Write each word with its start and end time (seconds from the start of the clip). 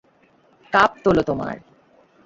Cup 0.73 0.91
তোলো 1.03 1.21
তোমার! 1.23 1.55